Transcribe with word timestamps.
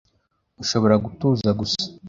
Ushobora 0.63 0.95
gutuza 1.05 1.49
gusa? 1.59 1.83